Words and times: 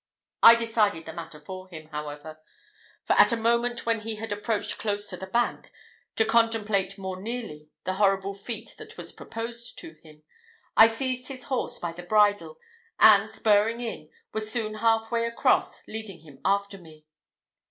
I 0.41 0.55
decided 0.55 1.05
the 1.05 1.13
matter 1.13 1.39
for 1.39 1.67
him, 1.67 1.89
however; 1.89 2.41
for 3.05 3.13
at 3.17 3.31
a 3.31 3.37
moment 3.37 3.85
when 3.85 3.99
he 3.99 4.15
had 4.15 4.31
approached 4.31 4.79
close 4.79 5.07
to 5.11 5.17
the 5.17 5.27
bank, 5.27 5.71
to 6.15 6.25
contemplate 6.25 6.97
more 6.97 7.21
nearly 7.21 7.69
the 7.83 7.93
horrible 8.01 8.33
feat 8.33 8.73
that 8.79 8.97
was 8.97 9.11
proposed 9.11 9.77
to 9.77 9.93
him, 10.01 10.23
I 10.75 10.87
seized 10.87 11.27
his 11.27 11.43
horse 11.43 11.77
by 11.77 11.91
the 11.91 12.01
bridle, 12.01 12.57
and 12.99 13.29
spurring 13.29 13.79
in, 13.79 14.09
was 14.33 14.51
soon 14.51 14.73
half 14.77 15.11
way 15.11 15.23
across, 15.27 15.85
leading 15.87 16.21
him 16.21 16.39
after 16.43 16.79
me. 16.79 17.05